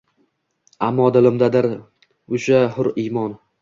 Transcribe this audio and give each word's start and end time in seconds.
Ammo 0.87 1.05
dilimdadir 1.19 1.71
usha 1.79 2.67
hur 2.79 2.95
iymon 3.07 3.43